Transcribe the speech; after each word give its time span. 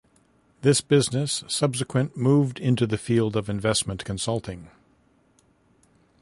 This 0.63 0.81
business 0.81 1.43
subsequent 1.47 2.17
moved 2.17 2.57
into 2.59 2.87
the 2.87 2.97
field 2.97 3.35
of 3.35 3.51
investment 3.51 4.03
consulting. 4.03 4.71